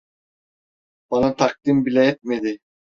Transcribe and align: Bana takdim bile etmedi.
Bana 1.11 1.35
takdim 1.35 1.85
bile 1.85 2.05
etmedi. 2.07 2.59